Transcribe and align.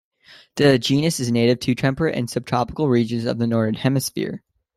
The 0.55 0.79
genus 0.79 1.19
is 1.19 1.31
native 1.31 1.59
to 1.59 1.75
temperate 1.75 2.15
and 2.15 2.27
subtropical 2.27 2.89
regions 2.89 3.25
of 3.25 3.37
the 3.37 3.45
Northern 3.45 3.75
Hemisphere. 3.75 4.41